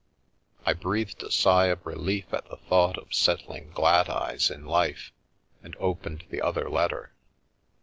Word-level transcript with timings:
I 0.65 0.73
breathed 0.73 1.21
a 1.21 1.29
sigh 1.29 1.67
of 1.67 1.85
relief 1.85 2.33
at 2.33 2.49
the 2.49 2.57
thought 2.57 2.97
of 2.97 3.13
settling 3.13 3.69
Gladeyes 3.71 4.49
in 4.49 4.65
life, 4.65 5.11
and 5.61 5.75
opened 5.79 6.23
the 6.31 6.41
other 6.41 6.67
letter. 6.67 7.13